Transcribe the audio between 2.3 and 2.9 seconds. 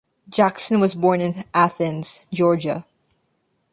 Georgia.